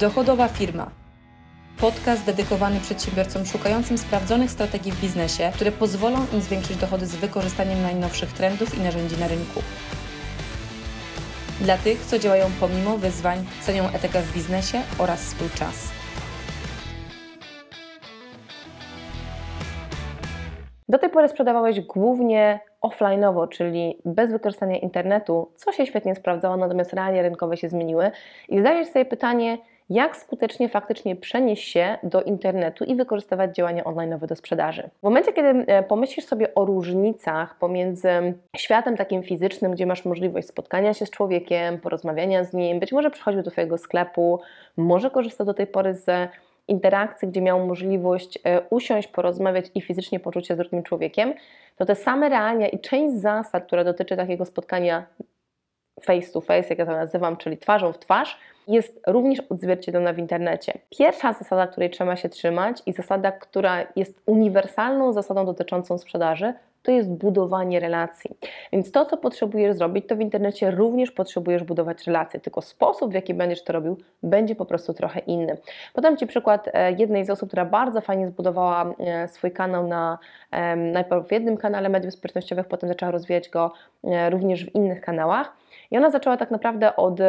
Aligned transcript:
Dochodowa 0.00 0.48
firma. 0.48 0.90
Podcast 1.80 2.26
dedykowany 2.26 2.80
przedsiębiorcom 2.80 3.46
szukającym 3.46 3.98
sprawdzonych 3.98 4.50
strategii 4.50 4.92
w 4.92 5.00
biznesie, 5.00 5.50
które 5.54 5.72
pozwolą 5.72 6.16
im 6.32 6.40
zwiększyć 6.40 6.76
dochody 6.76 7.06
z 7.06 7.16
wykorzystaniem 7.16 7.82
najnowszych 7.82 8.32
trendów 8.32 8.78
i 8.78 8.80
narzędzi 8.80 9.20
na 9.20 9.28
rynku. 9.28 9.60
Dla 11.60 11.78
tych, 11.78 12.00
co 12.00 12.18
działają 12.18 12.46
pomimo 12.60 12.98
wyzwań, 12.98 13.46
cenią 13.60 13.84
etykę 13.88 14.22
w 14.22 14.34
biznesie 14.34 14.82
oraz 14.98 15.20
swój 15.20 15.50
czas. 15.50 15.92
Do 20.88 20.98
tej 20.98 21.10
pory 21.10 21.28
sprzedawałeś 21.28 21.80
głównie 21.80 22.60
offline'owo, 22.82 23.48
czyli 23.48 23.98
bez 24.04 24.32
wykorzystania 24.32 24.78
internetu, 24.78 25.52
co 25.54 25.72
się 25.72 25.86
świetnie 25.86 26.14
sprawdzało, 26.14 26.56
natomiast 26.56 26.92
realia 26.92 27.22
rynkowe 27.22 27.56
się 27.56 27.68
zmieniły. 27.68 28.10
I 28.48 28.60
zdajesz 28.60 28.88
sobie 28.88 29.04
pytanie, 29.04 29.58
jak 29.90 30.16
skutecznie 30.16 30.68
faktycznie 30.68 31.16
przenieść 31.16 31.68
się 31.68 31.98
do 32.02 32.22
internetu 32.22 32.84
i 32.84 32.94
wykorzystywać 32.94 33.56
działania 33.56 33.84
online 33.84 34.18
do 34.28 34.36
sprzedaży. 34.36 34.90
W 35.00 35.02
momencie, 35.02 35.32
kiedy 35.32 35.48
e, 35.48 35.82
pomyślisz 35.82 36.26
sobie 36.26 36.54
o 36.54 36.64
różnicach 36.64 37.58
pomiędzy 37.58 38.08
światem 38.56 38.96
takim 38.96 39.22
fizycznym, 39.22 39.72
gdzie 39.72 39.86
masz 39.86 40.04
możliwość 40.04 40.48
spotkania 40.48 40.94
się 40.94 41.06
z 41.06 41.10
człowiekiem, 41.10 41.78
porozmawiania 41.78 42.44
z 42.44 42.52
nim, 42.52 42.80
być 42.80 42.92
może 42.92 43.10
przychodził 43.10 43.42
do 43.42 43.50
Twojego 43.50 43.78
sklepu, 43.78 44.40
może 44.76 45.10
korzystał 45.10 45.46
do 45.46 45.54
tej 45.54 45.66
pory 45.66 45.94
z 45.94 46.30
interakcji, 46.68 47.28
gdzie 47.28 47.40
miał 47.40 47.66
możliwość 47.66 48.38
e, 48.44 48.60
usiąść, 48.70 49.08
porozmawiać 49.08 49.66
i 49.74 49.80
fizycznie 49.80 50.20
poczuć 50.20 50.46
się 50.46 50.54
z 50.54 50.58
drugim 50.58 50.82
człowiekiem, 50.82 51.34
to 51.76 51.84
te 51.84 51.94
same 51.94 52.28
realia 52.28 52.68
i 52.68 52.78
część 52.78 53.14
zasad, 53.14 53.66
która 53.66 53.84
dotyczy 53.84 54.16
takiego 54.16 54.44
spotkania 54.44 55.06
face 56.02 56.32
to 56.32 56.40
face, 56.40 56.68
jak 56.70 56.78
ja 56.78 56.86
to 56.86 56.92
nazywam, 56.92 57.36
czyli 57.36 57.58
twarzą 57.58 57.92
w 57.92 57.98
twarz, 57.98 58.38
jest 58.68 59.00
również 59.06 59.40
odzwierciedlona 59.40 60.12
w 60.12 60.18
internecie. 60.18 60.72
Pierwsza 60.98 61.32
zasada, 61.32 61.66
której 61.66 61.90
trzeba 61.90 62.16
się 62.16 62.28
trzymać 62.28 62.82
i 62.86 62.92
zasada, 62.92 63.32
która 63.32 63.86
jest 63.96 64.22
uniwersalną 64.26 65.12
zasadą 65.12 65.46
dotyczącą 65.46 65.98
sprzedaży, 65.98 66.54
to 66.82 66.92
jest 66.92 67.10
budowanie 67.10 67.80
relacji. 67.80 68.30
Więc 68.72 68.92
to, 68.92 69.04
co 69.04 69.16
potrzebujesz 69.16 69.76
zrobić, 69.76 70.06
to 70.08 70.16
w 70.16 70.20
internecie 70.20 70.70
również 70.70 71.10
potrzebujesz 71.10 71.64
budować 71.64 72.06
relacje, 72.06 72.40
tylko 72.40 72.62
sposób, 72.62 73.10
w 73.10 73.14
jaki 73.14 73.34
będziesz 73.34 73.64
to 73.64 73.72
robił, 73.72 73.96
będzie 74.22 74.54
po 74.54 74.64
prostu 74.64 74.94
trochę 74.94 75.20
inny. 75.20 75.56
Podam 75.94 76.16
Ci 76.16 76.26
przykład 76.26 76.68
e, 76.72 76.92
jednej 76.92 77.24
z 77.24 77.30
osób, 77.30 77.48
która 77.48 77.64
bardzo 77.64 78.00
fajnie 78.00 78.28
zbudowała 78.28 78.94
e, 78.98 79.28
swój 79.28 79.50
kanał 79.50 79.86
na 79.86 80.18
najpierw 80.76 81.28
w 81.28 81.32
jednym 81.32 81.56
kanale 81.56 81.88
mediów 81.88 82.14
społecznościowych, 82.14 82.66
potem 82.66 82.88
zaczęła 82.88 83.12
rozwijać 83.12 83.48
go 83.48 83.72
e, 84.04 84.30
również 84.30 84.64
w 84.64 84.74
innych 84.74 85.00
kanałach. 85.00 85.56
I 85.90 85.96
ona 85.96 86.10
zaczęła 86.10 86.36
tak 86.36 86.50
naprawdę 86.50 86.96
od 86.96 87.20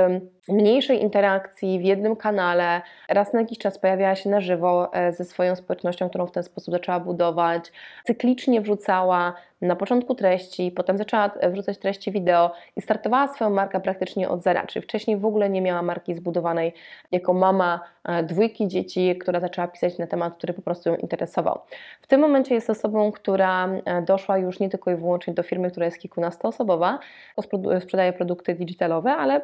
mniejszej 0.49 1.01
interakcji 1.01 1.79
w 1.79 1.83
jednym 1.83 2.15
kanale. 2.15 2.81
Raz 3.09 3.33
na 3.33 3.39
jakiś 3.41 3.57
czas 3.57 3.79
pojawiała 3.79 4.15
się 4.15 4.29
na 4.29 4.41
żywo 4.41 4.93
e, 4.93 5.11
ze 5.11 5.25
swoją 5.25 5.55
społecznością, 5.55 6.09
którą 6.09 6.27
w 6.27 6.31
ten 6.31 6.43
sposób 6.43 6.71
zaczęła 6.71 6.99
budować. 6.99 7.71
Cyklicznie 8.03 8.61
wrzucała 8.61 9.33
na 9.61 9.75
początku 9.75 10.15
treści, 10.15 10.71
potem 10.71 10.97
zaczęła 10.97 11.25
e, 11.25 11.49
wrzucać 11.49 11.77
treści 11.77 12.11
wideo 12.11 12.51
i 12.75 12.81
startowała 12.81 13.27
swoją 13.27 13.49
markę 13.49 13.79
praktycznie 13.79 14.29
od 14.29 14.43
zera, 14.43 14.65
czyli 14.65 14.83
wcześniej 14.83 15.17
w 15.17 15.25
ogóle 15.25 15.49
nie 15.49 15.61
miała 15.61 15.81
marki 15.81 16.15
zbudowanej 16.15 16.73
jako 17.11 17.33
mama 17.33 17.79
e, 18.03 18.23
dwójki 18.23 18.67
dzieci, 18.67 19.17
która 19.17 19.39
zaczęła 19.39 19.67
pisać 19.67 19.97
na 19.97 20.07
temat, 20.07 20.37
który 20.37 20.53
po 20.53 20.61
prostu 20.61 20.89
ją 20.89 20.95
interesował. 20.95 21.59
W 22.01 22.07
tym 22.07 22.21
momencie 22.21 22.55
jest 22.55 22.69
osobą, 22.69 23.11
która 23.11 23.69
doszła 24.05 24.37
już 24.37 24.59
nie 24.59 24.69
tylko 24.69 24.91
i 24.91 24.95
wyłącznie 24.95 25.33
do 25.33 25.43
firmy, 25.43 25.71
która 25.71 25.85
jest 25.85 25.99
kilkunastoosobowa, 25.99 26.99
sprzedaje 27.79 28.13
produkty 28.13 28.55
digitalowe, 28.55 29.11
ale 29.11 29.41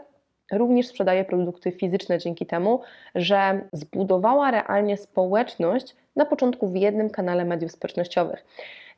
również 0.51 0.87
sprzedaje 0.87 1.25
produkty 1.25 1.71
fizyczne 1.71 2.17
dzięki 2.17 2.45
temu, 2.45 2.81
że 3.15 3.61
zbudowała 3.71 4.51
realnie 4.51 4.97
społeczność 4.97 5.95
na 6.15 6.25
początku 6.25 6.67
w 6.67 6.75
jednym 6.75 7.09
kanale 7.09 7.45
mediów 7.45 7.71
społecznościowych. 7.71 8.45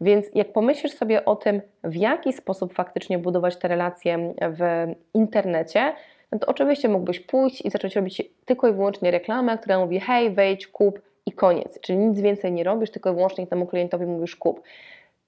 Więc 0.02 0.26
jak 0.34 0.54
pomyślisz 0.54 0.94
sobie 0.94 1.26
o 1.26 1.36
tym, 1.36 1.62
w 1.84 1.96
jaki 1.96 2.34
sposób 2.34 2.74
faktycznie 2.74 3.20
budować 3.20 3.58
te 3.58 3.68
relacje 3.68 4.34
w 4.42 4.88
internecie, 5.14 5.94
no 6.32 6.40
to 6.40 6.48
oczywiście 6.48 6.90
mógłbyś 6.90 7.20
pójść 7.20 7.66
i 7.66 7.70
zacząć 7.70 7.96
robić 7.96 8.22
tylko 8.46 8.68
i 8.68 8.74
wyłącznie 8.74 9.12
reklamę, 9.12 9.58
która 9.58 9.80
mówi 9.80 10.00
hej, 10.00 10.32
wejdź, 10.32 10.68
kup 10.68 11.02
i 11.26 11.32
koniec. 11.32 11.80
Czyli 11.82 12.00
nic 12.00 12.20
więcej 12.20 12.52
nie 12.52 12.64
robisz, 12.64 12.92
tylko 12.92 13.12
i 13.12 13.16
wyłącznie 13.16 13.48
temu 13.48 13.66
klientowi 13.66 14.06
mówisz 14.06 14.36
kup. 14.36 14.62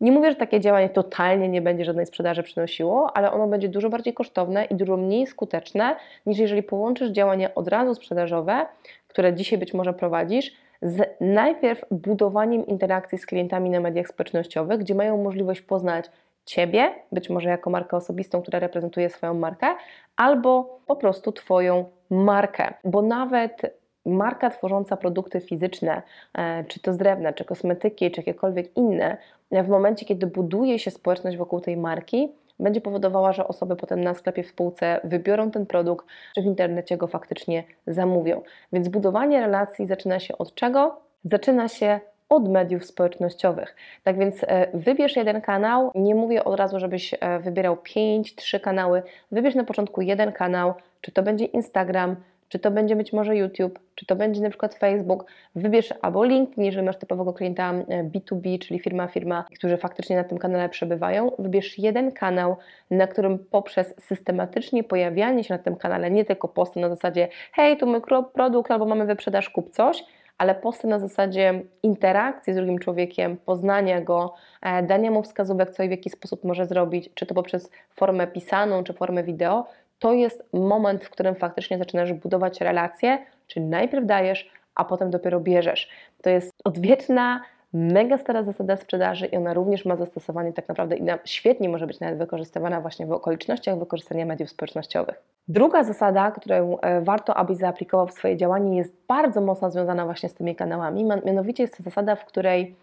Nie 0.01 0.11
mówię, 0.11 0.29
że 0.29 0.35
takie 0.35 0.59
działanie 0.59 0.89
totalnie 0.89 1.49
nie 1.49 1.61
będzie 1.61 1.85
żadnej 1.85 2.05
sprzedaży 2.05 2.43
przynosiło, 2.43 3.17
ale 3.17 3.31
ono 3.31 3.47
będzie 3.47 3.69
dużo 3.69 3.89
bardziej 3.89 4.13
kosztowne 4.13 4.65
i 4.65 4.75
dużo 4.75 4.97
mniej 4.97 5.27
skuteczne 5.27 5.95
niż 6.25 6.37
jeżeli 6.37 6.63
połączysz 6.63 7.09
działania 7.09 7.55
od 7.55 7.67
razu 7.67 7.95
sprzedażowe, 7.95 8.65
które 9.07 9.33
dzisiaj 9.33 9.59
być 9.59 9.73
może 9.73 9.93
prowadzisz, 9.93 10.51
z 10.81 11.15
najpierw 11.21 11.85
budowaniem 11.91 12.65
interakcji 12.65 13.17
z 13.17 13.25
klientami 13.25 13.69
na 13.69 13.79
mediach 13.79 14.07
społecznościowych, 14.07 14.79
gdzie 14.79 14.95
mają 14.95 15.23
możliwość 15.23 15.61
poznać 15.61 16.05
Ciebie, 16.45 16.91
być 17.11 17.29
może 17.29 17.49
jako 17.49 17.69
markę 17.69 17.97
osobistą, 17.97 18.41
która 18.41 18.59
reprezentuje 18.59 19.09
swoją 19.09 19.33
markę, 19.33 19.67
albo 20.15 20.79
po 20.87 20.95
prostu 20.95 21.31
Twoją 21.31 21.85
markę, 22.09 22.73
bo 22.83 23.01
nawet 23.01 23.77
marka 24.07 24.49
tworząca 24.49 24.97
produkty 24.97 25.39
fizyczne, 25.39 26.01
e, 26.33 26.63
czy 26.63 26.79
to 26.79 26.93
z 26.93 26.97
drewna, 26.97 27.33
czy 27.33 27.45
kosmetyki, 27.45 28.11
czy 28.11 28.19
jakiekolwiek 28.21 28.77
inne, 28.77 29.17
w 29.51 29.67
momencie, 29.67 30.05
kiedy 30.05 30.27
buduje 30.27 30.79
się 30.79 30.91
społeczność 30.91 31.37
wokół 31.37 31.61
tej 31.61 31.77
marki, 31.77 32.31
będzie 32.59 32.81
powodowała, 32.81 33.33
że 33.33 33.47
osoby 33.47 33.75
potem 33.75 34.03
na 34.03 34.13
sklepie 34.13 34.43
w 34.43 34.47
spółce 34.47 34.99
wybiorą 35.03 35.51
ten 35.51 35.65
produkt, 35.65 36.05
czy 36.35 36.41
w 36.41 36.45
internecie 36.45 36.97
go 36.97 37.07
faktycznie 37.07 37.63
zamówią. 37.87 38.41
Więc 38.73 38.87
budowanie 38.87 39.39
relacji 39.39 39.87
zaczyna 39.87 40.19
się 40.19 40.37
od 40.37 40.55
czego? 40.55 41.01
Zaczyna 41.23 41.67
się 41.67 41.99
od 42.29 42.49
mediów 42.49 42.85
społecznościowych. 42.85 43.75
Tak 44.03 44.17
więc 44.17 44.43
e, 44.43 44.67
wybierz 44.73 45.15
jeden 45.15 45.41
kanał. 45.41 45.91
Nie 45.95 46.15
mówię 46.15 46.43
od 46.43 46.59
razu, 46.59 46.79
żebyś 46.79 47.13
e, 47.19 47.39
wybierał 47.39 47.77
5, 47.77 48.35
3 48.35 48.59
kanały. 48.59 49.03
Wybierz 49.31 49.55
na 49.55 49.63
początku 49.63 50.01
jeden 50.01 50.31
kanał, 50.31 50.73
czy 51.01 51.11
to 51.11 51.23
będzie 51.23 51.45
Instagram, 51.45 52.15
czy 52.49 52.59
to 52.59 52.71
będzie 52.71 52.95
być 52.95 53.13
może 53.13 53.35
YouTube, 53.35 53.79
czy 53.95 54.05
to 54.05 54.15
będzie 54.15 54.41
na 54.41 54.49
przykład 54.49 54.75
Facebook, 54.75 55.25
wybierz 55.55 55.93
albo 56.01 56.23
LinkedIn, 56.23 56.63
jeżeli 56.63 56.85
masz 56.85 56.97
typowego 56.97 57.33
klienta 57.33 57.73
B2B, 58.13 58.55
e, 58.55 58.59
czyli 58.59 58.79
firma, 58.79 59.07
firma, 59.07 59.45
którzy 59.55 59.77
faktycznie 59.77 60.15
na 60.15 60.23
tym 60.23 60.37
kanale 60.37 60.69
przebywają, 60.69 61.31
wybierz 61.39 61.79
jeden 61.79 62.11
kanał, 62.11 62.57
na 62.91 63.07
którym 63.07 63.39
poprzez 63.39 63.93
systematycznie 63.99 64.83
pojawianie 64.83 65.43
się 65.43 65.53
na 65.53 65.63
tym 65.63 65.75
kanale, 65.75 66.11
nie 66.11 66.25
tylko 66.25 66.47
posty 66.47 66.79
na 66.79 66.89
zasadzie 66.89 67.27
hej, 67.51 67.77
tu 67.77 67.87
mój 67.87 68.01
produkt, 68.33 68.71
albo 68.71 68.85
mamy 68.85 69.05
wyprzedaż, 69.05 69.49
kup 69.49 69.69
coś, 69.69 70.03
ale 70.37 70.55
posty 70.55 70.87
na 70.87 70.99
zasadzie 70.99 71.61
interakcji 71.83 72.53
z 72.53 72.55
drugim 72.55 72.79
człowiekiem, 72.79 73.37
poznania 73.37 74.01
go, 74.01 74.33
e, 74.61 74.83
dania 74.83 75.11
mu 75.11 75.23
wskazówek, 75.23 75.69
co 75.69 75.83
i 75.83 75.87
w 75.87 75.91
jaki 75.91 76.09
sposób 76.09 76.43
może 76.43 76.65
zrobić, 76.65 77.09
czy 77.13 77.25
to 77.25 77.35
poprzez 77.35 77.71
formę 77.95 78.27
pisaną, 78.27 78.83
czy 78.83 78.93
formę 78.93 79.23
wideo, 79.23 79.65
to 79.99 80.13
jest 80.13 80.43
moment, 80.53 81.03
w 81.03 81.09
którym 81.09 81.35
faktycznie 81.35 81.77
zaczynasz 81.77 82.13
budować 82.13 82.61
relacje, 82.61 83.17
czyli 83.47 83.65
najpierw 83.65 84.05
dajesz, 84.05 84.51
a 84.75 84.85
potem 84.85 85.11
dopiero 85.11 85.39
bierzesz. 85.39 85.89
To 86.21 86.29
jest 86.29 86.51
odwieczna, 86.63 87.41
mega 87.73 88.17
stara 88.17 88.43
zasada 88.43 88.77
sprzedaży 88.77 89.25
i 89.25 89.35
ona 89.35 89.53
również 89.53 89.85
ma 89.85 89.95
zastosowanie 89.95 90.53
tak 90.53 90.67
naprawdę 90.67 90.95
i 90.95 91.03
świetnie 91.25 91.69
może 91.69 91.87
być 91.87 91.99
nawet 91.99 92.17
wykorzystywana 92.17 92.81
właśnie 92.81 93.05
w 93.05 93.11
okolicznościach 93.11 93.79
wykorzystania 93.79 94.25
mediów 94.25 94.49
społecznościowych. 94.49 95.21
Druga 95.47 95.83
zasada, 95.83 96.31
którą 96.31 96.77
e, 96.79 97.01
warto, 97.01 97.35
abyś 97.35 97.57
zaaplikował 97.57 98.07
w 98.07 98.13
swoje 98.13 98.37
działanie, 98.37 98.77
jest 98.77 98.93
bardzo 99.07 99.41
mocno 99.41 99.71
związana 99.71 100.05
właśnie 100.05 100.29
z 100.29 100.33
tymi 100.33 100.55
kanałami. 100.55 101.05
Mianowicie 101.25 101.63
jest 101.63 101.77
to 101.77 101.83
zasada, 101.83 102.15
w 102.15 102.25
której 102.25 102.75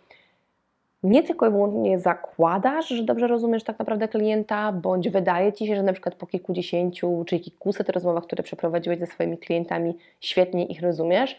nie 1.04 1.22
tylko 1.22 1.46
i 1.46 1.50
wyłącznie 1.50 1.98
zakładasz, 1.98 2.88
że 2.88 3.02
dobrze 3.02 3.26
rozumiesz 3.26 3.64
tak 3.64 3.78
naprawdę 3.78 4.08
klienta, 4.08 4.72
bądź 4.72 5.08
wydaje 5.08 5.52
Ci 5.52 5.66
się, 5.66 5.76
że 5.76 5.82
na 5.82 5.92
przykład 5.92 6.14
po 6.14 6.26
kilkudziesięciu 6.26 7.24
czy 7.26 7.40
kilkuset 7.40 7.88
rozmowach, 7.88 8.24
które 8.24 8.42
przeprowadziłeś 8.42 8.98
ze 8.98 9.06
swoimi 9.06 9.38
klientami, 9.38 9.96
świetnie 10.20 10.66
ich 10.66 10.82
rozumiesz, 10.82 11.36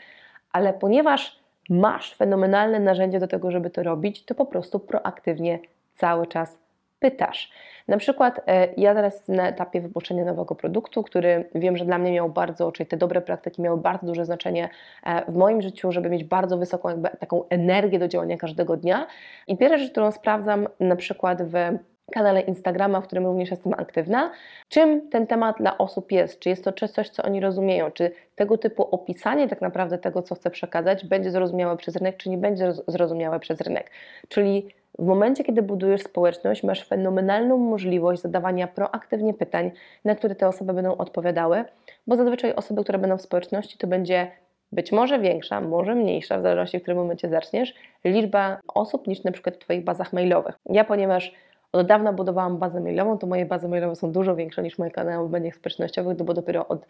ale 0.51 0.73
ponieważ 0.73 1.39
masz 1.69 2.15
fenomenalne 2.15 2.79
narzędzie 2.79 3.19
do 3.19 3.27
tego, 3.27 3.51
żeby 3.51 3.69
to 3.69 3.83
robić, 3.83 4.25
to 4.25 4.35
po 4.35 4.45
prostu 4.45 4.79
proaktywnie 4.79 5.59
cały 5.93 6.27
czas 6.27 6.57
pytasz. 7.05 7.51
Na 7.87 7.97
przykład 7.97 8.41
e, 8.47 8.67
ja 8.77 8.95
teraz 8.95 9.13
jestem 9.13 9.35
na 9.35 9.47
etapie 9.47 9.81
wypuszczenia 9.81 10.25
nowego 10.25 10.55
produktu, 10.55 11.03
który 11.03 11.49
wiem, 11.55 11.77
że 11.77 11.85
dla 11.85 11.97
mnie 11.97 12.11
miał 12.11 12.29
bardzo, 12.29 12.71
czyli 12.71 12.87
te 12.87 12.97
dobre 12.97 13.21
praktyki 13.21 13.61
miały 13.61 13.77
bardzo 13.77 14.07
duże 14.07 14.25
znaczenie 14.25 14.69
e, 15.03 15.31
w 15.31 15.35
moim 15.35 15.61
życiu, 15.61 15.91
żeby 15.91 16.09
mieć 16.09 16.23
bardzo 16.23 16.57
wysoką 16.57 16.89
jakby 16.89 17.09
taką 17.19 17.47
energię 17.49 17.99
do 17.99 18.07
działania 18.07 18.37
każdego 18.37 18.77
dnia. 18.77 19.07
I 19.47 19.57
pierwsza 19.57 19.77
rzecz, 19.77 19.91
którą 19.91 20.11
sprawdzam 20.11 20.67
na 20.79 20.95
przykład 20.95 21.43
w 21.43 21.53
kanale 22.11 22.41
Instagrama, 22.41 23.01
w 23.01 23.03
którym 23.03 23.25
również 23.25 23.51
jestem 23.51 23.73
aktywna, 23.73 24.31
czym 24.69 25.09
ten 25.09 25.27
temat 25.27 25.57
dla 25.57 25.77
osób 25.77 26.11
jest, 26.11 26.39
czy 26.39 26.49
jest 26.49 26.63
to 26.63 26.87
coś, 26.87 27.09
co 27.09 27.23
oni 27.23 27.39
rozumieją, 27.39 27.91
czy 27.91 28.11
tego 28.35 28.57
typu 28.57 28.83
opisanie 28.83 29.47
tak 29.47 29.61
naprawdę 29.61 29.97
tego, 29.97 30.21
co 30.21 30.35
chcę 30.35 30.49
przekazać, 30.49 31.05
będzie 31.05 31.31
zrozumiałe 31.31 31.77
przez 31.77 31.95
rynek, 31.95 32.17
czy 32.17 32.29
nie 32.29 32.37
będzie 32.37 32.73
zrozumiałe 32.87 33.39
przez 33.39 33.61
rynek. 33.61 33.91
Czyli 34.27 34.69
w 34.99 35.05
momencie, 35.05 35.43
kiedy 35.43 35.61
budujesz 35.61 36.01
społeczność, 36.01 36.63
masz 36.63 36.87
fenomenalną 36.87 37.57
możliwość 37.57 38.21
zadawania 38.21 38.67
proaktywnie 38.67 39.33
pytań, 39.33 39.71
na 40.05 40.15
które 40.15 40.35
te 40.35 40.47
osoby 40.47 40.73
będą 40.73 40.97
odpowiadały, 40.97 41.65
bo 42.07 42.15
zazwyczaj 42.15 42.53
osoby, 42.55 42.83
które 42.83 42.99
będą 42.99 43.17
w 43.17 43.21
społeczności, 43.21 43.77
to 43.77 43.87
będzie 43.87 44.31
być 44.71 44.91
może 44.91 45.19
większa, 45.19 45.61
może 45.61 45.95
mniejsza, 45.95 46.39
w 46.39 46.41
zależności 46.41 46.79
w 46.79 46.81
którym 46.81 46.97
momencie 46.97 47.29
zaczniesz, 47.29 47.73
liczba 48.05 48.59
osób 48.73 49.07
niż 49.07 49.23
na 49.23 49.31
przykład 49.31 49.55
w 49.55 49.59
Twoich 49.59 49.83
bazach 49.83 50.13
mailowych. 50.13 50.55
Ja, 50.69 50.83
ponieważ 50.83 51.33
od 51.75 51.87
dawna 51.87 52.13
budowałam 52.13 52.57
bazę 52.57 52.81
mailową, 52.81 53.17
to 53.17 53.27
moje 53.27 53.45
bazy 53.45 53.67
mailowe 53.67 53.95
są 53.95 54.11
dużo 54.11 54.35
większe 54.35 54.63
niż 54.63 54.77
moje 54.77 54.91
kanały 54.91 55.27
w 55.27 55.31
mediach 55.31 55.55
społecznościowych, 55.55 56.17
bo 56.17 56.33
dopiero 56.33 56.67
od 56.67 56.85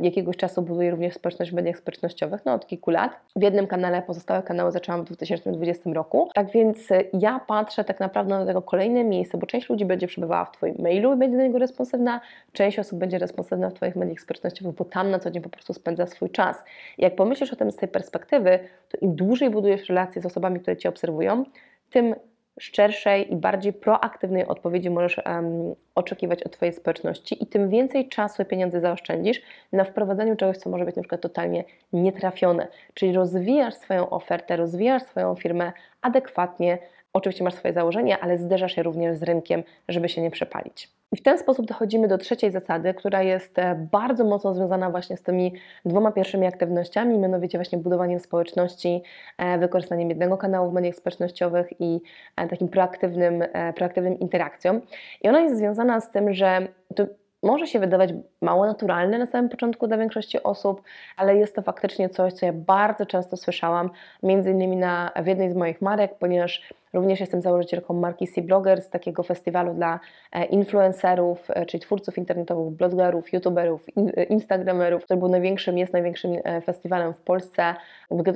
jakiegoś 0.00 0.36
czasu 0.36 0.62
buduję 0.62 0.90
również 0.90 1.14
społeczność 1.14 1.50
w 1.50 1.54
mediach 1.54 1.76
społecznościowych, 1.76 2.44
no 2.44 2.54
od 2.54 2.66
kilku 2.66 2.90
lat. 2.90 3.20
W 3.36 3.42
jednym 3.42 3.66
kanale, 3.66 4.02
pozostałe 4.02 4.42
kanały 4.42 4.72
zaczęłam 4.72 5.02
w 5.02 5.04
2020 5.04 5.90
roku. 5.92 6.28
Tak 6.34 6.50
więc 6.50 6.90
e, 6.90 7.04
ja 7.12 7.40
patrzę 7.46 7.84
tak 7.84 8.00
naprawdę 8.00 8.38
na 8.38 8.46
tego 8.46 8.62
kolejne 8.62 9.04
miejsce, 9.04 9.38
bo 9.38 9.46
część 9.46 9.68
ludzi 9.68 9.84
będzie 9.84 10.06
przebywała 10.06 10.44
w 10.44 10.52
Twoim 10.52 10.74
mailu 10.78 11.14
i 11.14 11.16
będzie 11.16 11.36
do 11.36 11.42
niego 11.42 11.58
responsywna, 11.58 12.20
część 12.52 12.78
osób 12.78 12.98
będzie 12.98 13.18
responsywna 13.18 13.70
w 13.70 13.74
Twoich 13.74 13.96
mediach 13.96 14.20
społecznościowych, 14.20 14.74
bo 14.74 14.84
tam 14.84 15.10
na 15.10 15.18
co 15.18 15.30
dzień 15.30 15.42
po 15.42 15.48
prostu 15.48 15.72
spędza 15.72 16.06
swój 16.06 16.30
czas. 16.30 16.64
Jak 16.98 17.16
pomyślisz 17.16 17.52
o 17.52 17.56
tym 17.56 17.70
z 17.70 17.76
tej 17.76 17.88
perspektywy, 17.88 18.58
to 18.88 18.98
im 19.00 19.14
dłużej 19.14 19.50
budujesz 19.50 19.88
relacje 19.88 20.22
z 20.22 20.26
osobami, 20.26 20.60
które 20.60 20.76
Cię 20.76 20.88
obserwują, 20.88 21.44
tym 21.90 22.14
szczerszej 22.58 23.32
i 23.32 23.36
bardziej 23.36 23.72
proaktywnej 23.72 24.46
odpowiedzi 24.46 24.90
możesz 24.90 25.18
um, 25.26 25.74
oczekiwać 25.94 26.42
od 26.42 26.52
Twojej 26.52 26.72
społeczności 26.72 27.42
i 27.42 27.46
tym 27.46 27.70
więcej 27.70 28.08
czasu 28.08 28.42
i 28.42 28.44
pieniędzy 28.44 28.80
zaoszczędzisz 28.80 29.40
na 29.72 29.84
wprowadzaniu 29.84 30.36
czegoś, 30.36 30.56
co 30.56 30.70
może 30.70 30.84
być 30.84 30.96
na 30.96 31.02
przykład 31.02 31.20
totalnie 31.20 31.64
nietrafione. 31.92 32.68
Czyli 32.94 33.12
rozwijasz 33.12 33.74
swoją 33.74 34.10
ofertę, 34.10 34.56
rozwijasz 34.56 35.02
swoją 35.02 35.34
firmę 35.34 35.72
adekwatnie, 36.02 36.78
oczywiście 37.12 37.44
masz 37.44 37.54
swoje 37.54 37.74
założenia, 37.74 38.20
ale 38.20 38.38
zderzasz 38.38 38.76
je 38.76 38.82
również 38.82 39.16
z 39.16 39.22
rynkiem, 39.22 39.62
żeby 39.88 40.08
się 40.08 40.22
nie 40.22 40.30
przepalić. 40.30 40.97
I 41.12 41.16
w 41.16 41.22
ten 41.22 41.38
sposób 41.38 41.66
dochodzimy 41.66 42.08
do 42.08 42.18
trzeciej 42.18 42.50
zasady, 42.50 42.94
która 42.94 43.22
jest 43.22 43.58
e, 43.58 43.88
bardzo 43.92 44.24
mocno 44.24 44.54
związana 44.54 44.90
właśnie 44.90 45.16
z 45.16 45.22
tymi 45.22 45.52
dwoma 45.84 46.12
pierwszymi 46.12 46.46
aktywnościami, 46.46 47.18
mianowicie 47.18 47.58
właśnie 47.58 47.78
budowaniem 47.78 48.20
społeczności, 48.20 49.02
e, 49.38 49.58
wykorzystaniem 49.58 50.08
jednego 50.08 50.36
kanału 50.36 50.70
w 50.70 50.74
mediach 50.74 50.94
społecznościowych 50.94 51.68
i 51.80 52.00
e, 52.36 52.48
takim 52.48 52.68
proaktywnym, 52.68 53.44
proaktywnym 53.76 54.18
interakcją. 54.18 54.80
I 55.22 55.28
ona 55.28 55.40
jest 55.40 55.58
związana 55.58 56.00
z 56.00 56.10
tym, 56.10 56.34
że 56.34 56.68
to 56.94 57.06
może 57.42 57.66
się 57.66 57.78
wydawać 57.78 58.10
mało 58.42 58.66
naturalne 58.66 59.18
na 59.18 59.26
samym 59.26 59.50
początku 59.50 59.86
dla 59.86 59.98
większości 59.98 60.42
osób, 60.42 60.82
ale 61.16 61.36
jest 61.36 61.54
to 61.54 61.62
faktycznie 61.62 62.08
coś, 62.08 62.32
co 62.32 62.46
ja 62.46 62.52
bardzo 62.52 63.06
często 63.06 63.36
słyszałam, 63.36 63.90
między 64.22 64.50
innymi 64.50 64.76
na, 64.76 65.10
w 65.22 65.26
jednej 65.26 65.50
z 65.50 65.54
moich 65.54 65.82
marek, 65.82 66.18
ponieważ 66.18 66.74
Również 66.92 67.20
jestem 67.20 67.42
założycielką 67.42 67.94
marki 67.94 68.26
Sea 68.26 68.44
Bloggers, 68.44 68.90
takiego 68.90 69.22
festiwalu 69.22 69.74
dla 69.74 70.00
e, 70.32 70.44
influencerów, 70.44 71.50
e, 71.50 71.66
czyli 71.66 71.80
twórców 71.80 72.18
internetowych, 72.18 72.76
blogerów, 72.76 73.32
youtuberów, 73.32 73.86
e, 74.16 74.22
instagramerów, 74.22 75.04
który 75.04 75.20
był 75.20 75.28
największym, 75.28 75.78
jest 75.78 75.92
największym 75.92 76.36
festiwalem 76.64 77.14
w 77.14 77.20
Polsce, 77.20 77.74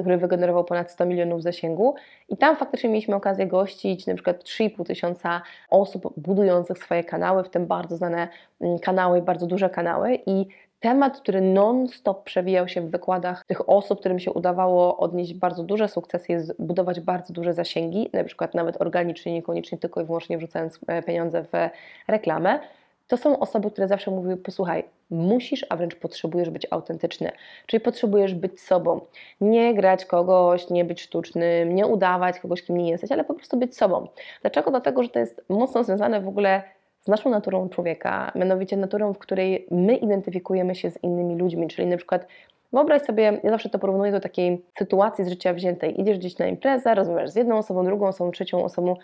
który 0.00 0.18
wygenerował 0.18 0.64
ponad 0.64 0.90
100 0.90 1.06
milionów 1.06 1.42
zasięgu. 1.42 1.94
I 2.28 2.36
tam 2.36 2.56
faktycznie 2.56 2.90
mieliśmy 2.90 3.14
okazję 3.14 3.46
gościć 3.46 4.06
na 4.06 4.14
przykład 4.14 4.42
3,5 4.44 4.86
tysiąca 4.86 5.42
osób 5.70 6.12
budujących 6.16 6.78
swoje 6.78 7.04
kanały, 7.04 7.44
w 7.44 7.48
tym 7.48 7.66
bardzo 7.66 7.96
znane 7.96 8.28
mm, 8.60 8.78
kanały, 8.78 9.22
bardzo 9.22 9.46
duże 9.46 9.70
kanały. 9.70 10.18
I 10.26 10.46
temat, 10.82 11.20
który 11.20 11.40
non-stop 11.40 12.24
przewijał 12.24 12.68
się 12.68 12.80
w 12.80 12.90
wykładach 12.90 13.44
tych 13.46 13.68
osób, 13.68 14.00
którym 14.00 14.18
się 14.18 14.32
udawało 14.32 14.96
odnieść 14.96 15.34
bardzo 15.34 15.62
duże 15.62 15.88
sukcesy, 15.88 16.32
jest 16.32 16.62
budować 16.62 17.00
bardzo 17.00 17.32
duże 17.34 17.54
zasięgi, 17.54 18.10
na 18.12 18.24
przykład 18.24 18.54
nawet 18.54 18.80
organicznie, 18.80 19.32
niekoniecznie 19.32 19.78
tylko 19.78 20.00
i 20.00 20.04
wyłącznie 20.04 20.38
wrzucając 20.38 20.80
e, 20.86 21.02
pieniądze 21.02 21.42
w 21.42 21.70
reklamę. 22.08 22.60
To 23.08 23.16
są 23.16 23.38
osoby, 23.38 23.70
które 23.70 23.88
zawsze 23.88 24.10
mówiły: 24.10 24.36
Posłuchaj, 24.36 24.84
musisz, 25.10 25.66
a 25.68 25.76
wręcz 25.76 25.94
potrzebujesz 25.94 26.50
być 26.50 26.66
autentyczny. 26.70 27.32
Czyli 27.66 27.80
potrzebujesz 27.80 28.34
być 28.34 28.60
sobą. 28.60 29.00
Nie 29.40 29.74
grać 29.74 30.04
kogoś, 30.04 30.70
nie 30.70 30.84
być 30.84 31.00
sztucznym, 31.00 31.74
nie 31.74 31.86
udawać 31.86 32.40
kogoś, 32.40 32.62
kim 32.62 32.76
nie 32.76 32.90
jesteś, 32.90 33.12
ale 33.12 33.24
po 33.24 33.34
prostu 33.34 33.56
być 33.56 33.76
sobą. 33.76 34.08
Dlaczego? 34.40 34.70
Dlatego, 34.70 35.02
że 35.02 35.08
to 35.08 35.18
jest 35.18 35.44
mocno 35.48 35.84
związane 35.84 36.20
w 36.20 36.28
ogóle 36.28 36.62
z 37.02 37.08
naszą 37.08 37.30
naturą 37.30 37.68
człowieka, 37.68 38.32
mianowicie 38.34 38.76
naturą, 38.76 39.12
w 39.12 39.18
której 39.18 39.66
my 39.70 39.96
identyfikujemy 39.96 40.74
się 40.74 40.90
z 40.90 41.02
innymi 41.02 41.36
ludźmi, 41.36 41.68
czyli 41.68 41.88
na 41.88 41.96
przykład 41.96 42.26
Wyobraź 42.72 43.02
sobie, 43.02 43.40
ja 43.44 43.50
zawsze 43.50 43.68
to 43.68 43.78
porównuję 43.78 44.12
do 44.12 44.20
takiej 44.20 44.64
sytuacji 44.78 45.24
z 45.24 45.28
życia 45.28 45.54
wziętej. 45.54 46.00
Idziesz 46.00 46.18
gdzieś 46.18 46.38
na 46.38 46.46
imprezę, 46.46 46.94
rozmawiasz 46.94 47.30
z 47.30 47.36
jedną 47.36 47.58
osobą, 47.58 47.84
drugą 47.84 48.06
osobą, 48.06 48.30
trzecią 48.30 48.64
osobą 48.64 48.96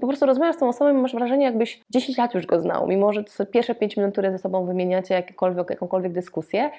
po 0.00 0.06
prostu 0.06 0.26
rozmawiasz 0.26 0.56
z 0.56 0.58
tą 0.58 0.68
osobą 0.68 0.90
i 0.90 0.92
masz 0.92 1.14
wrażenie, 1.14 1.44
jakbyś 1.44 1.80
10 1.90 2.18
lat 2.18 2.34
już 2.34 2.46
go 2.46 2.60
znał, 2.60 2.88
mimo 2.88 3.12
że 3.12 3.24
to 3.24 3.46
pierwsze 3.46 3.74
5 3.74 3.96
minut, 3.96 4.12
które 4.12 4.32
ze 4.32 4.38
sobą 4.38 4.66
wymieniacie, 4.66 5.14
jakiekolwiek, 5.14 5.70
jakąkolwiek 5.70 6.12
dyskusję, 6.12 6.70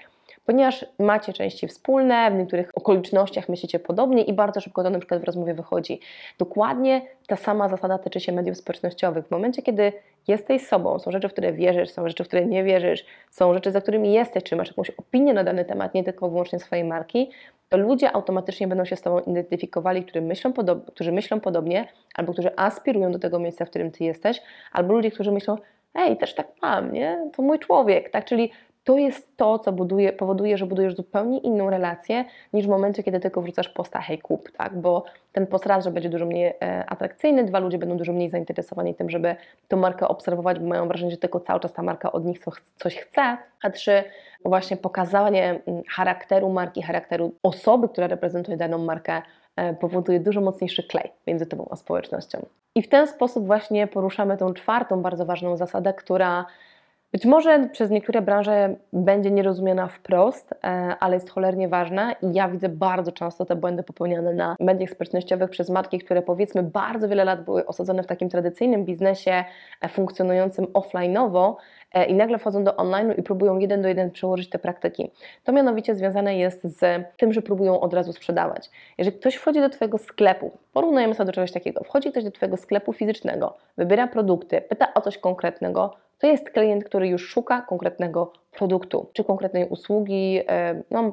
ponieważ 0.46 0.86
macie 1.00 1.34
części 1.34 1.68
wspólne, 1.68 2.32
w 2.32 2.36
niektórych 2.36 2.72
okolicznościach 2.76 3.50
myślicie 3.50 3.80
podobnie 3.80 4.24
i 4.24 4.34
bardzo 4.34 4.62
szybko 4.62 4.84
to 4.84 4.90
na 4.90 5.00
przykład 5.00 5.22
w 5.22 5.24
rozmowie 5.24 5.54
wychodzi. 5.54 6.00
Dokładnie 6.38 7.02
ta 7.28 7.36
sama 7.36 7.70
zasada 7.70 7.98
tyczy 7.98 8.20
się 8.20 8.32
mediów 8.32 8.58
społecznościowych. 8.58 9.28
W 9.28 9.32
momencie, 9.32 9.62
kiedy 9.62 9.94
jesteś 10.28 10.68
sobą, 10.68 11.00
są 11.00 11.12
rzeczy, 11.12 11.30
w 11.30 11.32
które 11.32 11.54
wierzysz, 11.54 11.90
są 11.90 12.08
rzeczy, 12.08 12.24
w 12.24 12.28
które 12.28 12.46
nie 12.46 12.64
wierzysz, 12.64 13.06
są 13.32 13.54
rzeczy, 13.54 13.72
za 13.72 13.82
którymi 13.82 14.14
jesteś, 14.14 14.44
czy 14.44 14.56
masz 14.56 14.68
jakąś 14.68 14.90
opinię 14.90 15.34
na 15.34 15.44
dany 15.44 15.66
temat, 15.66 15.94
nie 15.94 16.04
tylko 16.04 16.30
wyłącznie 16.30 16.60
swojej 16.60 16.84
marki, 16.84 17.32
to 17.70 17.78
ludzie 17.78 18.12
automatycznie 18.12 18.68
będą 18.68 18.86
się 18.86 18.96
z 18.96 19.02
Tobą 19.02 19.20
identyfikowali, 19.20 20.04
którzy 20.04 20.22
myślą, 20.22 20.54
którzy 20.94 21.12
myślą 21.12 21.40
podobnie, 21.40 21.88
albo 22.16 22.34
którzy 22.34 22.56
aspirują 22.56 23.12
do 23.12 23.20
tego 23.20 23.40
miejsca, 23.40 23.66
w 23.66 23.70
którym 23.70 23.92
Ty 23.92 24.04
jesteś, 24.04 24.42
albo 24.72 24.94
ludzie, 24.94 25.12
którzy 25.12 25.32
myślą, 25.32 25.58
ej, 25.96 26.18
też 26.18 26.36
tak 26.36 26.48
mam, 26.62 26.94
nie? 26.94 27.30
To 27.36 27.42
mój 27.42 27.60
człowiek, 27.60 28.10
tak? 28.10 28.26
Czyli 28.26 28.52
to 28.88 28.98
jest 28.98 29.38
to, 29.38 29.60
co 29.60 29.72
buduje, 29.72 30.14
powoduje, 30.14 30.58
że 30.58 30.66
budujesz 30.66 30.96
zupełnie 30.96 31.38
inną 31.38 31.70
relację 31.70 32.26
niż 32.54 32.66
w 32.66 32.70
momencie, 32.70 33.04
kiedy 33.04 33.20
tylko 33.20 33.42
wrzucasz 33.42 33.70
posta 33.70 34.02
hej 34.02 34.20
kup, 34.20 34.52
tak? 34.52 34.78
Bo 34.78 35.04
ten 35.32 35.48
post 35.48 35.66
raz, 35.66 35.84
że 35.84 35.92
będzie 35.92 36.10
dużo 36.10 36.26
mniej 36.26 36.46
e, 36.46 36.86
atrakcyjny, 36.86 37.44
dwa, 37.44 37.60
ludzie 37.60 37.78
będą 37.78 37.98
dużo 37.98 38.14
mniej 38.14 38.30
zainteresowani 38.30 38.96
tym, 38.96 39.10
żeby 39.10 39.36
tę 39.68 39.76
markę 39.76 40.08
obserwować, 40.08 40.60
bo 40.60 40.68
mają 40.68 40.88
wrażenie, 40.88 41.12
że 41.12 41.18
tylko 41.18 41.40
cały 41.40 41.60
czas 41.60 41.74
ta 41.74 41.84
marka 41.84 42.12
od 42.12 42.26
nich 42.26 42.40
coś 42.76 42.96
chce, 42.96 43.38
a 43.64 43.70
trzy, 43.70 44.04
właśnie 44.46 44.78
pokazanie 44.78 45.60
charakteru 45.90 46.50
marki, 46.50 46.82
charakteru 46.82 47.34
osoby, 47.44 47.90
która 47.90 48.08
reprezentuje 48.08 48.58
daną 48.58 48.78
markę, 48.78 49.22
e, 49.56 49.74
powoduje 49.74 50.20
dużo 50.20 50.42
mocniejszy 50.42 50.84
klej 50.84 51.12
między 51.28 51.46
Tobą 51.46 51.68
a 51.72 51.76
społecznością. 51.76 52.46
I 52.76 52.82
w 52.82 52.90
ten 52.90 53.08
sposób 53.08 53.48
właśnie 53.48 53.88
poruszamy 53.88 54.38
tą 54.38 54.54
czwartą 54.54 55.02
bardzo 55.02 55.26
ważną 55.26 55.58
zasadę, 55.58 55.94
która 55.94 56.46
być 57.12 57.26
może 57.26 57.70
przez 57.72 57.90
niektóre 57.90 58.22
branże 58.22 58.76
będzie 58.94 59.32
nierozumiana 59.32 59.88
wprost, 59.88 60.54
e, 60.54 60.68
ale 61.00 61.16
jest 61.16 61.30
cholernie 61.30 61.68
ważna 61.68 62.12
i 62.12 62.34
ja 62.34 62.50
widzę 62.50 62.70
bardzo 62.70 63.12
często 63.12 63.46
te 63.46 63.56
błędy 63.56 63.84
popełniane 63.84 64.34
na 64.34 64.56
mediach 64.60 64.90
społecznościowych 64.90 65.50
przez 65.50 65.70
matki, 65.70 66.00
które 66.00 66.22
powiedzmy 66.22 66.64
bardzo 66.64 67.10
wiele 67.10 67.26
lat 67.26 67.44
były 67.44 67.66
osadzone 67.66 68.04
w 68.04 68.08
takim 68.08 68.30
tradycyjnym 68.30 68.86
biznesie 68.86 69.44
e, 69.82 69.90
funkcjonującym 69.90 70.66
offline'owo 70.66 71.56
e, 71.94 72.06
i 72.06 72.14
nagle 72.14 72.38
wchodzą 72.38 72.64
do 72.64 72.76
online 72.76 73.14
i 73.18 73.24
próbują 73.24 73.60
jeden 73.60 73.82
do 73.82 73.88
jeden 73.88 74.12
przełożyć 74.12 74.50
te 74.50 74.60
praktyki. 74.60 75.12
To 75.44 75.52
mianowicie 75.52 75.96
związane 75.96 76.38
jest 76.38 76.64
z 76.64 77.06
tym, 77.18 77.34
że 77.34 77.42
próbują 77.42 77.80
od 77.80 77.94
razu 77.94 78.14
sprzedawać. 78.14 78.70
Jeżeli 78.98 79.18
ktoś 79.20 79.36
wchodzi 79.36 79.60
do 79.60 79.70
Twojego 79.70 79.98
sklepu, 79.98 80.52
porównujemy 80.74 81.16
sobie 81.16 81.26
do 81.26 81.32
czegoś 81.32 81.52
takiego, 81.52 81.84
wchodzi 81.84 82.12
ktoś 82.12 82.24
do 82.24 82.32
Twojego 82.32 82.58
sklepu 82.58 82.94
fizycznego, 82.94 83.58
wybiera 83.78 84.08
produkty, 84.08 84.62
pyta 84.62 84.94
o 84.94 85.02
coś 85.02 85.18
konkretnego, 85.18 86.07
to 86.20 86.28
jest 86.28 86.50
klient, 86.50 86.84
który 86.84 87.08
już 87.08 87.30
szuka 87.30 87.62
konkretnego 87.62 88.34
produktu 88.52 89.10
czy 89.14 89.24
konkretnej 89.24 89.68
usługi. 89.70 90.42
No, 90.92 91.12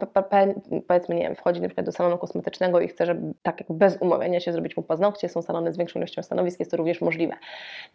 powiedzmy, 0.88 1.14
nie 1.14 1.22
wiem, 1.22 1.34
wchodzi 1.34 1.60
na 1.60 1.68
przykład 1.68 1.86
do 1.86 1.92
salonu 1.92 2.18
kosmetycznego 2.18 2.80
i 2.80 2.88
chce, 2.88 3.06
żeby 3.06 3.34
tak 3.42 3.60
jak 3.60 3.72
bez 3.72 3.96
umawiania 3.96 4.40
się 4.40 4.52
zrobić 4.52 4.76
mu 4.76 4.82
paznokcie, 4.82 5.28
są 5.28 5.42
salony 5.42 5.72
z 5.72 5.76
większą 5.78 5.98
ilością 5.98 6.22
stanowisk, 6.22 6.60
jest 6.60 6.70
to 6.70 6.76
również 6.76 7.00
możliwe. 7.00 7.34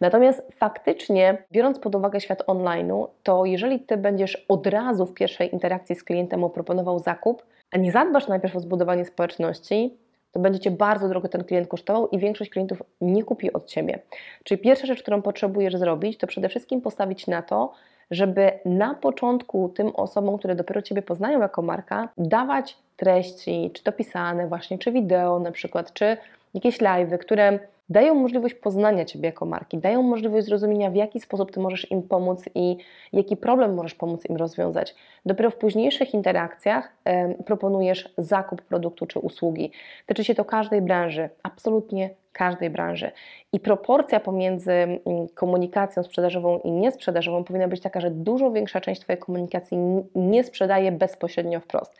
Natomiast 0.00 0.42
faktycznie, 0.52 1.42
biorąc 1.52 1.78
pod 1.78 1.94
uwagę 1.94 2.20
świat 2.20 2.42
online'u, 2.46 3.06
to 3.22 3.44
jeżeli 3.44 3.80
Ty 3.80 3.96
będziesz 3.96 4.44
od 4.48 4.66
razu 4.66 5.06
w 5.06 5.14
pierwszej 5.14 5.52
interakcji 5.52 5.96
z 5.96 6.04
klientem 6.04 6.50
proponował 6.50 6.98
zakup, 6.98 7.42
a 7.70 7.78
nie 7.78 7.92
zadbasz 7.92 8.28
najpierw 8.28 8.56
o 8.56 8.60
zbudowanie 8.60 9.04
społeczności, 9.04 9.98
to 10.32 10.40
będzie 10.40 10.60
Cię 10.60 10.70
bardzo 10.70 11.08
drogo 11.08 11.28
ten 11.28 11.44
klient 11.44 11.68
kosztował 11.68 12.08
i 12.08 12.18
większość 12.18 12.50
klientów 12.50 12.82
nie 13.00 13.24
kupi 13.24 13.52
od 13.52 13.66
Ciebie. 13.66 13.98
Czyli 14.44 14.60
pierwsza 14.60 14.86
rzecz, 14.86 15.02
którą 15.02 15.22
potrzebujesz 15.22 15.76
zrobić, 15.76 16.18
to 16.18 16.26
przede 16.26 16.48
wszystkim 16.48 16.80
postawić 16.80 17.26
na 17.26 17.42
to, 17.42 17.72
żeby 18.10 18.52
na 18.64 18.94
początku 18.94 19.68
tym 19.68 19.88
osobom, 19.88 20.38
które 20.38 20.54
dopiero 20.54 20.82
Ciebie 20.82 21.02
poznają 21.02 21.40
jako 21.40 21.62
marka, 21.62 22.08
dawać 22.18 22.76
treści, 22.96 23.70
czy 23.74 23.82
to 23.82 23.92
pisane 23.92 24.46
właśnie, 24.46 24.78
czy 24.78 24.92
wideo 24.92 25.38
na 25.38 25.52
przykład, 25.52 25.92
czy 25.92 26.16
jakieś 26.54 26.78
live'y, 26.78 27.18
które 27.18 27.58
dają 27.90 28.14
możliwość 28.14 28.54
poznania 28.54 29.04
Ciebie 29.04 29.26
jako 29.26 29.46
marki, 29.46 29.78
dają 29.78 30.02
możliwość 30.02 30.46
zrozumienia, 30.46 30.90
w 30.90 30.94
jaki 30.94 31.20
sposób 31.20 31.52
Ty 31.52 31.60
możesz 31.60 31.90
im 31.90 32.02
pomóc 32.02 32.44
i 32.54 32.76
jaki 33.12 33.36
problem 33.36 33.74
możesz 33.74 33.94
pomóc 33.94 34.26
im 34.30 34.36
rozwiązać. 34.36 34.94
Dopiero 35.26 35.50
w 35.50 35.56
późniejszych 35.56 36.14
interakcjach 36.14 36.92
e, 37.04 37.34
proponujesz 37.34 38.08
zakup 38.18 38.62
produktu 38.62 39.06
czy 39.06 39.18
usługi. 39.18 39.72
Tyczy 40.06 40.24
się 40.24 40.34
to 40.34 40.44
każdej 40.44 40.82
branży, 40.82 41.28
absolutnie 41.42 42.10
każdej 42.32 42.70
branży. 42.70 43.10
I 43.52 43.60
proporcja 43.60 44.20
pomiędzy 44.20 44.72
mm, 44.72 44.98
komunikacją 45.34 46.02
sprzedażową 46.02 46.58
i 46.58 46.70
niesprzedażową 46.70 47.44
powinna 47.44 47.68
być 47.68 47.80
taka, 47.80 48.00
że 48.00 48.10
dużo 48.10 48.50
większa 48.50 48.80
część 48.80 49.00
Twojej 49.00 49.18
komunikacji 49.18 49.78
nie 50.14 50.44
sprzedaje 50.44 50.92
bezpośrednio 50.92 51.60
wprost. 51.60 51.96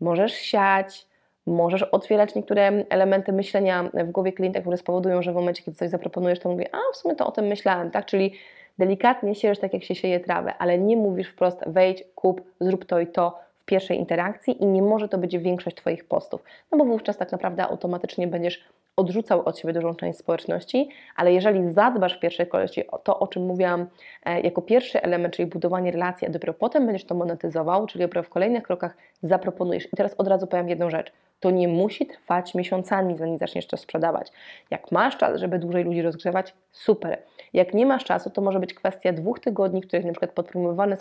możesz 0.00 0.32
siać, 0.32 1.06
możesz 1.46 1.82
otwierać 1.82 2.34
niektóre 2.34 2.84
elementy 2.88 3.32
myślenia 3.32 3.90
w 3.94 4.10
głowie 4.10 4.32
klienta, 4.32 4.60
które 4.60 4.76
spowodują, 4.76 5.22
że 5.22 5.32
w 5.32 5.34
momencie, 5.34 5.62
kiedy 5.62 5.78
coś 5.78 5.90
zaproponujesz, 5.90 6.38
to 6.38 6.48
mówi, 6.48 6.64
a 6.72 6.78
w 6.92 6.96
sumie 6.96 7.14
to 7.14 7.26
o 7.26 7.32
tym 7.32 7.44
myślałem, 7.46 7.90
tak? 7.90 8.06
Czyli 8.06 8.32
delikatnie 8.78 9.34
siejesz 9.34 9.58
tak, 9.58 9.72
jak 9.72 9.84
się 9.84 9.94
sieje 9.94 10.20
trawę, 10.20 10.54
ale 10.58 10.78
nie 10.78 10.96
mówisz 10.96 11.28
wprost 11.28 11.58
wejdź, 11.66 12.04
kup, 12.14 12.40
zrób 12.60 12.84
to 12.84 13.00
i 13.00 13.06
to 13.06 13.38
w 13.58 13.64
pierwszej 13.64 13.98
interakcji 13.98 14.62
i 14.62 14.66
nie 14.66 14.82
może 14.82 15.08
to 15.08 15.18
być 15.18 15.38
większość 15.38 15.76
Twoich 15.76 16.04
postów, 16.04 16.42
no 16.72 16.78
bo 16.78 16.84
wówczas 16.84 17.16
tak 17.16 17.32
naprawdę 17.32 17.62
automatycznie 17.62 18.26
będziesz 18.26 18.64
odrzucał 18.96 19.42
od 19.44 19.58
siebie 19.58 19.74
dużą 19.74 19.94
część 19.94 20.18
społeczności, 20.18 20.88
ale 21.16 21.32
jeżeli 21.32 21.72
zadbasz 21.72 22.16
w 22.16 22.20
pierwszej 22.20 22.46
kolejności 22.46 22.86
o 22.86 22.98
to, 22.98 23.18
o 23.18 23.26
czym 23.26 23.46
mówiłam 23.46 23.86
e, 24.24 24.40
jako 24.40 24.62
pierwszy 24.62 25.02
element, 25.02 25.34
czyli 25.34 25.46
budowanie 25.46 25.90
relacji, 25.90 26.26
a 26.26 26.30
dopiero 26.30 26.54
potem 26.54 26.86
będziesz 26.86 27.04
to 27.04 27.14
monetyzował, 27.14 27.86
czyli 27.86 28.04
dopiero 28.04 28.22
w 28.22 28.28
kolejnych 28.28 28.62
krokach 28.62 28.96
zaproponujesz. 29.22 29.86
I 29.92 29.96
teraz 29.96 30.14
od 30.14 30.28
razu 30.28 30.46
powiem 30.46 30.68
jedną 30.68 30.90
rzecz. 30.90 31.12
To 31.40 31.50
nie 31.50 31.68
musi 31.68 32.06
trwać 32.06 32.54
miesiącami, 32.54 33.16
zanim 33.16 33.38
zaczniesz 33.38 33.66
to 33.66 33.76
sprzedawać. 33.76 34.32
Jak 34.70 34.92
masz 34.92 35.16
czas, 35.16 35.40
żeby 35.40 35.58
dłużej 35.58 35.84
ludzi 35.84 36.02
rozgrzewać, 36.02 36.54
super. 36.72 37.18
Jak 37.52 37.74
nie 37.74 37.86
masz 37.86 38.04
czasu, 38.04 38.30
to 38.30 38.42
może 38.42 38.60
być 38.60 38.74
kwestia 38.74 39.12
dwóch 39.12 39.40
tygodni, 39.40 39.82
w 39.82 39.86
których 39.86 40.04
na 40.06 40.12
przykład 40.12 40.32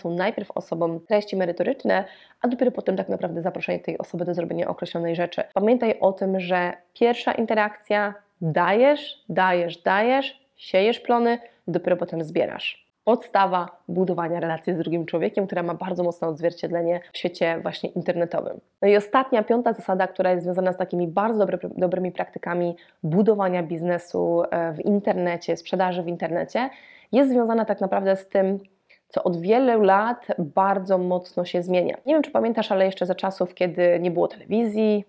są 0.01 0.15
najpierw 0.15 0.51
osobom 0.51 0.99
treści 0.99 1.35
merytoryczne, 1.35 2.05
a 2.41 2.47
dopiero 2.47 2.71
potem 2.71 2.97
tak 2.97 3.09
naprawdę 3.09 3.41
zaproszenie 3.41 3.79
tej 3.79 3.97
osoby 3.97 4.25
do 4.25 4.33
zrobienia 4.33 4.67
określonej 4.67 5.15
rzeczy. 5.15 5.43
Pamiętaj 5.53 5.99
o 5.99 6.13
tym, 6.13 6.39
że 6.39 6.73
pierwsza 6.93 7.31
interakcja 7.31 8.13
dajesz, 8.41 9.23
dajesz, 9.29 9.77
dajesz, 9.77 10.45
siejesz 10.55 10.99
plony, 10.99 11.39
dopiero 11.67 11.97
potem 11.97 12.23
zbierasz. 12.23 12.84
Podstawa 13.05 13.81
budowania 13.87 14.39
relacji 14.39 14.73
z 14.73 14.77
drugim 14.77 15.05
człowiekiem, 15.05 15.45
która 15.45 15.63
ma 15.63 15.73
bardzo 15.73 16.03
mocne 16.03 16.27
odzwierciedlenie 16.27 17.01
w 17.13 17.17
świecie 17.17 17.59
właśnie 17.61 17.89
internetowym. 17.89 18.59
No 18.81 18.87
i 18.87 18.97
ostatnia, 18.97 19.43
piąta 19.43 19.73
zasada, 19.73 20.07
która 20.07 20.31
jest 20.31 20.43
związana 20.43 20.73
z 20.73 20.77
takimi 20.77 21.07
bardzo 21.07 21.39
dobry, 21.39 21.59
dobrymi 21.77 22.11
praktykami 22.11 22.75
budowania 23.03 23.63
biznesu 23.63 24.43
e, 24.51 24.73
w 24.73 24.85
internecie, 24.85 25.57
sprzedaży 25.57 26.03
w 26.03 26.07
internecie, 26.07 26.69
jest 27.11 27.31
związana 27.31 27.65
tak 27.65 27.81
naprawdę 27.81 28.15
z 28.15 28.27
tym, 28.27 28.59
co 29.07 29.23
od 29.23 29.41
wielu 29.41 29.81
lat 29.81 30.27
bardzo 30.39 30.97
mocno 30.97 31.45
się 31.45 31.63
zmienia. 31.63 31.97
Nie 32.05 32.13
wiem, 32.13 32.23
czy 32.23 32.31
pamiętasz, 32.31 32.71
ale 32.71 32.85
jeszcze 32.85 33.05
za 33.05 33.15
czasów, 33.15 33.53
kiedy 33.53 33.99
nie 33.99 34.11
było 34.11 34.27
telewizji, 34.27 35.05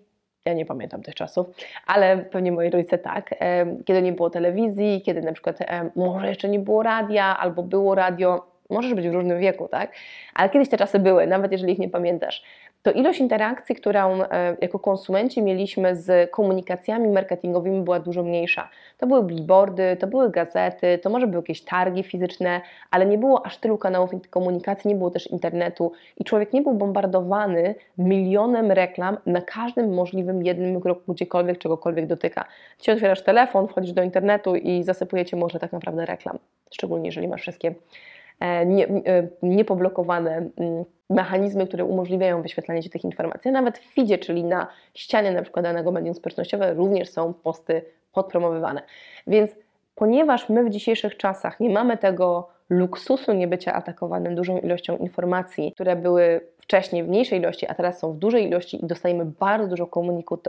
ja 0.47 0.53
nie 0.53 0.65
pamiętam 0.65 1.03
tych 1.03 1.15
czasów, 1.15 1.47
ale 1.87 2.17
pewnie 2.17 2.51
moi 2.51 2.69
rodzice 2.69 2.97
tak, 2.97 3.35
kiedy 3.85 4.01
nie 4.01 4.13
było 4.13 4.29
telewizji, 4.29 5.01
kiedy 5.05 5.21
na 5.21 5.33
przykład 5.33 5.59
może 5.95 6.27
jeszcze 6.27 6.49
nie 6.49 6.59
było 6.59 6.83
radia, 6.83 7.37
albo 7.39 7.63
było 7.63 7.95
radio, 7.95 8.45
możesz 8.69 8.93
być 8.93 9.09
w 9.09 9.13
różnym 9.13 9.39
wieku, 9.39 9.67
tak? 9.67 9.91
Ale 10.33 10.49
kiedyś 10.49 10.69
te 10.69 10.77
czasy 10.77 10.99
były, 10.99 11.27
nawet 11.27 11.51
jeżeli 11.51 11.73
ich 11.73 11.79
nie 11.79 11.89
pamiętasz 11.89 12.43
to 12.83 12.91
ilość 12.91 13.19
interakcji, 13.19 13.75
którą 13.75 14.21
e, 14.23 14.57
jako 14.61 14.79
konsumenci 14.79 15.41
mieliśmy 15.41 15.95
z 15.95 16.31
komunikacjami 16.31 17.09
marketingowymi 17.09 17.81
była 17.81 17.99
dużo 17.99 18.23
mniejsza. 18.23 18.69
To 18.97 19.07
były 19.07 19.23
billboardy, 19.23 19.97
to 19.99 20.07
były 20.07 20.31
gazety, 20.31 20.97
to 20.97 21.09
może 21.09 21.27
były 21.27 21.39
jakieś 21.39 21.61
targi 21.61 22.03
fizyczne, 22.03 22.61
ale 22.91 23.05
nie 23.05 23.17
było 23.17 23.45
aż 23.45 23.57
tylu 23.57 23.77
kanałów 23.77 24.11
komunikacji, 24.29 24.87
nie 24.87 24.95
było 24.95 25.11
też 25.11 25.27
internetu 25.31 25.91
i 26.17 26.23
człowiek 26.23 26.53
nie 26.53 26.61
był 26.61 26.73
bombardowany 26.73 27.75
milionem 27.97 28.71
reklam 28.71 29.17
na 29.25 29.41
każdym 29.41 29.93
możliwym 29.93 30.43
jednym 30.43 30.81
kroku, 30.81 31.13
gdziekolwiek, 31.13 31.57
czegokolwiek 31.57 32.07
dotyka. 32.07 32.45
Dzisiaj 32.79 32.95
otwierasz 32.95 33.23
telefon, 33.23 33.67
wchodzisz 33.67 33.93
do 33.93 34.03
internetu 34.03 34.55
i 34.55 34.83
zasypujecie 34.83 35.37
może 35.37 35.59
tak 35.59 35.71
naprawdę 35.71 36.05
reklam, 36.05 36.37
szczególnie 36.71 37.05
jeżeli 37.05 37.27
masz 37.27 37.41
wszystkie 37.41 37.75
nie, 38.65 38.87
e, 38.87 39.27
niepoblokowane 39.43 40.49
mm, 40.57 40.85
mechanizmy, 41.09 41.67
które 41.67 41.85
umożliwiają 41.85 42.41
wyświetlanie 42.41 42.83
Ci 42.83 42.89
tych 42.89 43.03
informacji. 43.03 43.51
Nawet 43.51 43.77
w 43.77 43.93
feedzie, 43.93 44.17
czyli 44.17 44.43
na 44.43 44.67
ścianie 44.93 45.31
na 45.31 45.41
przykład 45.41 45.65
danego 45.65 45.91
medium 45.91 46.15
społecznościowego 46.15 46.73
również 46.73 47.09
są 47.09 47.33
posty 47.33 47.81
podpromowywane. 48.13 48.81
Więc 49.27 49.51
ponieważ 49.95 50.49
my 50.49 50.63
w 50.63 50.69
dzisiejszych 50.69 51.17
czasach 51.17 51.59
nie 51.59 51.69
mamy 51.69 51.97
tego 51.97 52.49
luksusu 52.69 53.33
nie 53.33 53.47
bycia 53.47 53.73
atakowanym 53.73 54.35
dużą 54.35 54.59
ilością 54.59 54.97
informacji, 54.97 55.71
które 55.71 55.95
były 55.95 56.41
wcześniej 56.57 57.03
w 57.03 57.07
mniejszej 57.07 57.39
ilości, 57.39 57.67
a 57.67 57.73
teraz 57.73 57.99
są 57.99 58.13
w 58.13 58.17
dużej 58.17 58.47
ilości 58.47 58.83
i 58.83 58.87
dostajemy 58.87 59.25
bardzo 59.25 59.67
dużo 59.67 59.87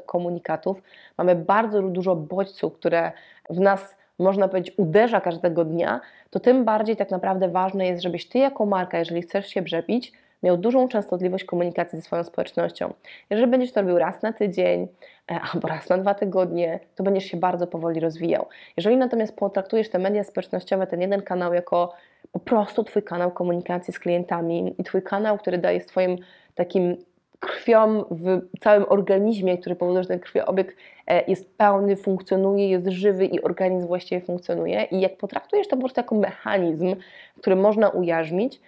komunikatów, 0.06 0.82
mamy 1.18 1.34
bardzo 1.34 1.82
dużo 1.82 2.16
bodźców, 2.16 2.74
które 2.74 3.12
w 3.50 3.60
nas 3.60 3.96
można 4.18 4.48
powiedzieć, 4.48 4.74
uderza 4.78 5.20
każdego 5.20 5.64
dnia, 5.64 6.00
to 6.30 6.40
tym 6.40 6.64
bardziej 6.64 6.96
tak 6.96 7.10
naprawdę 7.10 7.48
ważne 7.48 7.86
jest, 7.86 8.02
żebyś 8.02 8.28
ty 8.28 8.38
jako 8.38 8.66
marka, 8.66 8.98
jeżeli 8.98 9.22
chcesz 9.22 9.46
się 9.46 9.62
brzepić, 9.62 10.12
miał 10.42 10.56
dużą 10.56 10.88
częstotliwość 10.88 11.44
komunikacji 11.44 11.98
ze 11.98 12.02
swoją 12.02 12.24
społecznością. 12.24 12.92
Jeżeli 13.30 13.50
będziesz 13.50 13.72
to 13.72 13.80
robił 13.80 13.98
raz 13.98 14.22
na 14.22 14.32
tydzień 14.32 14.88
e, 15.30 15.40
albo 15.52 15.68
raz 15.68 15.88
na 15.88 15.98
dwa 15.98 16.14
tygodnie, 16.14 16.80
to 16.94 17.04
będziesz 17.04 17.24
się 17.24 17.36
bardzo 17.36 17.66
powoli 17.66 18.00
rozwijał. 18.00 18.46
Jeżeli 18.76 18.96
natomiast 18.96 19.36
potraktujesz 19.36 19.90
te 19.90 19.98
media 19.98 20.24
społecznościowe, 20.24 20.86
ten 20.86 21.00
jeden 21.00 21.22
kanał 21.22 21.54
jako 21.54 21.94
po 22.32 22.38
prostu 22.38 22.84
Twój 22.84 23.02
kanał 23.02 23.30
komunikacji 23.30 23.94
z 23.94 23.98
klientami 23.98 24.74
i 24.78 24.84
Twój 24.84 25.02
kanał, 25.02 25.38
który 25.38 25.58
daje 25.58 25.80
Twoim 25.80 26.16
takim 26.54 26.96
krwią 27.40 28.04
w 28.10 28.40
całym 28.60 28.84
organizmie, 28.88 29.58
który 29.58 29.76
powoduje, 29.76 30.02
że 30.02 30.08
ten 30.08 30.20
krwiobieg 30.20 30.76
e, 31.06 31.24
jest 31.26 31.56
pełny, 31.56 31.96
funkcjonuje, 31.96 32.68
jest 32.68 32.88
żywy 32.88 33.26
i 33.26 33.42
organizm 33.42 33.86
właściwie 33.86 34.20
funkcjonuje. 34.20 34.84
I 34.84 35.00
jak 35.00 35.16
potraktujesz 35.16 35.68
to 35.68 35.76
po 35.76 35.82
prostu 35.82 36.00
jako 36.00 36.14
mechanizm, 36.14 36.96
który 37.40 37.56
można 37.56 37.88
ujarzmić, 37.88 38.60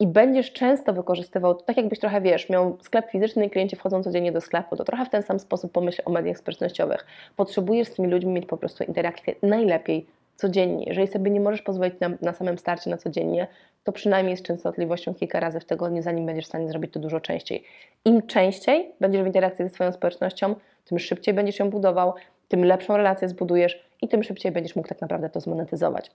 i 0.00 0.06
będziesz 0.06 0.52
często 0.52 0.92
wykorzystywał, 0.92 1.54
tak 1.54 1.76
jakbyś 1.76 1.98
trochę 1.98 2.20
wiesz, 2.20 2.48
miał 2.48 2.76
sklep 2.80 3.10
fizyczny 3.10 3.46
i 3.46 3.50
klienci 3.50 3.76
wchodzą 3.76 4.02
codziennie 4.02 4.32
do 4.32 4.40
sklepu, 4.40 4.76
to 4.76 4.84
trochę 4.84 5.04
w 5.04 5.10
ten 5.10 5.22
sam 5.22 5.38
sposób 5.38 5.72
pomyśl 5.72 6.02
o 6.04 6.10
mediach 6.10 6.38
społecznościowych. 6.38 7.06
Potrzebujesz 7.36 7.88
z 7.88 7.94
tymi 7.94 8.08
ludźmi 8.08 8.32
mieć 8.32 8.46
po 8.46 8.56
prostu 8.56 8.84
interakcję 8.84 9.34
najlepiej 9.42 10.06
codziennie. 10.36 10.84
Jeżeli 10.86 11.06
sobie 11.06 11.30
nie 11.30 11.40
możesz 11.40 11.62
pozwolić 11.62 11.94
na, 12.00 12.10
na 12.22 12.32
samym 12.32 12.58
starcie 12.58 12.90
na 12.90 12.96
codziennie, 12.96 13.46
to 13.84 13.92
przynajmniej 13.92 14.36
z 14.36 14.42
częstotliwością 14.42 15.14
kilka 15.14 15.40
razy 15.40 15.60
w 15.60 15.64
tygodniu, 15.64 16.02
zanim 16.02 16.26
będziesz 16.26 16.44
w 16.44 16.48
stanie 16.48 16.68
zrobić 16.68 16.92
to 16.92 17.00
dużo 17.00 17.20
częściej. 17.20 17.64
Im 18.04 18.22
częściej 18.26 18.92
będziesz 19.00 19.22
w 19.22 19.26
interakcji 19.26 19.64
ze 19.64 19.68
swoją 19.68 19.92
społecznością, 19.92 20.54
tym 20.84 20.98
szybciej 20.98 21.34
będziesz 21.34 21.58
ją 21.58 21.70
budował, 21.70 22.14
tym 22.48 22.64
lepszą 22.64 22.96
relację 22.96 23.28
zbudujesz 23.28 23.84
i 24.02 24.08
tym 24.08 24.22
szybciej 24.22 24.52
będziesz 24.52 24.76
mógł 24.76 24.88
tak 24.88 25.00
naprawdę 25.00 25.30
to 25.30 25.40
zmonetyzować. 25.40 26.10